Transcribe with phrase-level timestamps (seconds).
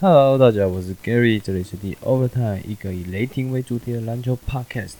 [0.00, 4.92] Hello，大家好，我是 Gary，这里是 The Overtime 一个以雷霆为主题的篮球 Podcast，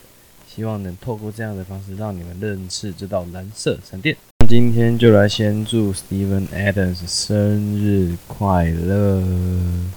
[0.45, 4.17] 希望能透过这样的方式让你们认识这道蓝色闪电。
[4.39, 9.23] 那今天就来先祝 Steven Adams 生日快乐！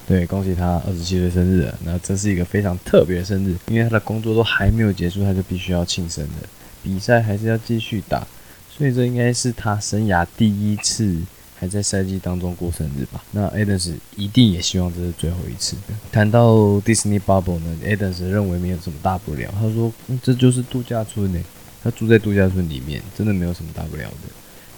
[0.07, 1.77] 对，恭喜他二十七岁生日了。
[1.85, 6.49] 那这是一个非常特别的生日，因为他的工作都还没有结束，他就必须要庆生的，
[6.81, 8.25] 比赛还是要继续打，
[8.71, 11.19] 所以这应该是他生涯第一次。
[11.63, 13.23] 还在赛季当中过生日吧？
[13.31, 15.77] 那 Adams 一定也希望这是最后一次。
[16.11, 19.49] 谈到 Disney Bubble 呢，Adams 认为没有什么大不了。
[19.55, 21.41] 他说：“这就是度假村呢，
[21.85, 24.29] 他住在度假村里面，真的没有什么大不了的。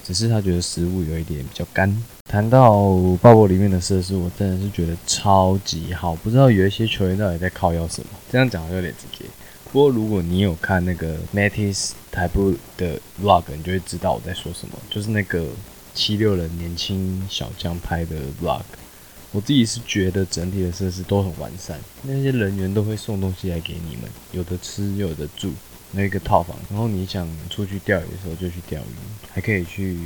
[0.04, 1.90] 只是他觉得食物有一点比较干。”
[2.30, 2.70] 谈到
[3.22, 6.14] Bubble 里面的设施，我真的是觉得超级好。
[6.14, 8.08] 不知道有一些球员到底在靠要什么？
[8.30, 9.24] 这样讲有点直接。
[9.72, 15.46] 不过如果你有看那个 Mattis 台部的 Vlog，你就会知道我在说什么，就是那个。
[15.94, 18.64] 七六人年轻小将拍的 vlog，
[19.30, 25.52] 我自己是觉得整体的设施都很完善，那些人员都会送东西来给你们，有的吃，有的住，
[25.92, 28.94] 那个套房，然后你想出去钓鱼的时候就去钓鱼，
[29.32, 29.96] 还可以去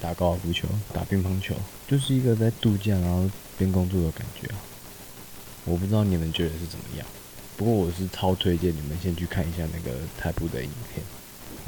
[0.00, 1.54] 打高尔夫球、打乒乓球，
[1.86, 4.56] 就是一个在度假然后边工作的感觉啊。
[5.66, 7.06] 我不知道你们觉得是怎么样，
[7.56, 11.04] 不过我是超推荐你们先去看一下那个台部的影片。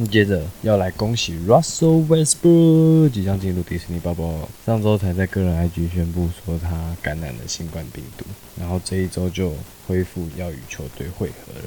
[0.07, 4.49] 接着要来恭喜 Russell Westbrook 即将进入迪士尼宝宝。
[4.65, 8.25] 上周才在个人 IG 宣布说他感染了新冠病毒，
[8.59, 9.53] 然后这一周就
[9.87, 11.65] 恢复要与球队会合了。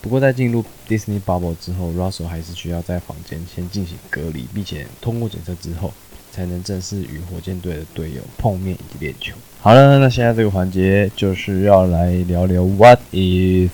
[0.00, 5.92] 不过在进入 Disney Bubble 之后，Russell 还是需要在房间先进行隔离，并且通过检测之后，
[6.30, 9.34] 才能正式与火箭队的队友碰面以及练球。
[9.60, 13.70] 好了，那现在这个环节就是要来聊聊 What if。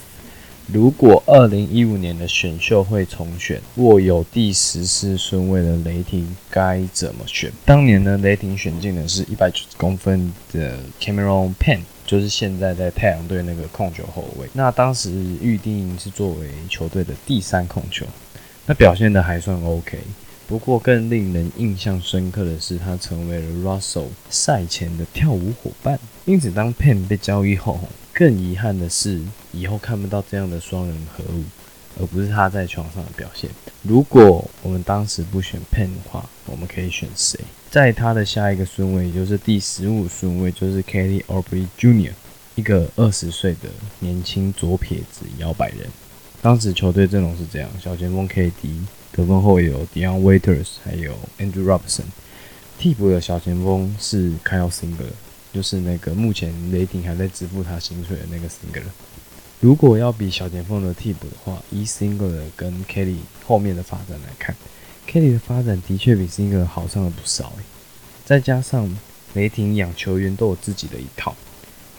[0.73, 7.53] 如果二零一五年的选秀会重选，握有第十四顺位的雷霆该怎么选？
[7.67, 14.48] 当年呢，雷霆选进的是一百九十公分的 Cameron Payne，就是现在在太阳队那个控球后卫。
[14.55, 15.11] 那当时
[15.42, 18.07] 预定是作为球队的第三控球，
[18.64, 19.98] 那表现的还算 OK。
[20.48, 25.98] 不过更令人印象深刻的是，他成为了 Russell 赛前的跳舞伙伴。
[26.25, 27.79] 因此，当 Payne 被交易后，
[28.12, 29.20] 更遗憾的是，
[29.52, 31.45] 以后看不到这样的双人合舞，
[31.98, 33.50] 而不是他在床上的表现。
[33.83, 37.40] 如果我们当时不选 Pen 的话，我们可以选谁？
[37.70, 42.12] 在他的下一个顺位，也就是第十五顺位，就是 Kelly Oubre Jr.，
[42.55, 43.70] 一个二十岁的
[44.01, 45.89] 年轻左撇子摇摆人。
[46.42, 52.05] 当时球队阵容是这样：小前锋 KD，得分后有 Dion Waiters，还有 Andrew Robinson。
[52.78, 55.12] 替补的小前锋是 Kyle Singer。
[55.52, 58.85] 就是那个目前雷霆还在支付他薪水的那个 Singer。
[59.61, 64.57] 如果要比小前锋的替补的话，以 Singer 跟 Kelly 后面的发展来看
[65.08, 67.52] ，Kelly 的发展的确比 Singer 好上了不少
[68.24, 68.96] 再加上
[69.35, 71.36] 雷霆养球员都有自己的一套，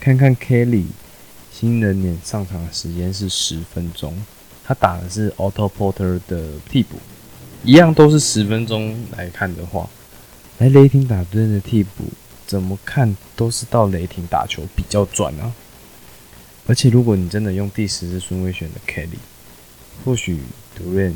[0.00, 0.84] 看看 Kelly
[1.52, 4.24] 新人脸上场的时间是十分钟，
[4.64, 6.96] 他打的是 Otto Porter 的替补，
[7.62, 9.88] 一样都是十分钟来看的话，
[10.58, 12.04] 来雷霆打队的替补。
[12.46, 15.52] 怎么看都是到雷霆打球比较赚啊！
[16.66, 19.18] 而且如果你真的用第十次顺位选的 Kelly，
[20.04, 20.38] 或许
[20.74, 21.14] d u r a n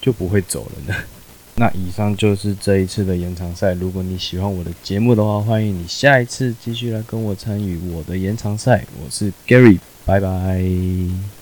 [0.00, 0.94] 就不会走了呢。
[1.56, 3.74] 那以上就是这一次的延长赛。
[3.74, 8.84] 如果你喜欢我的节目的话，欢迎你下一次继续来跟我参与我的延长赛。
[9.04, 11.30] 我是 Gary，拜拜。